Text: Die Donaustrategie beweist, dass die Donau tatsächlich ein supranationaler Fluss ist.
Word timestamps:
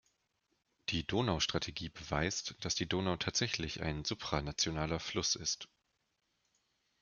Die 0.89 1.05
Donaustrategie 1.05 1.89
beweist, 1.89 2.55
dass 2.61 2.73
die 2.73 2.89
Donau 2.89 3.17
tatsächlich 3.17 3.83
ein 3.83 4.03
supranationaler 4.03 4.99
Fluss 4.99 5.35
ist. 5.35 5.69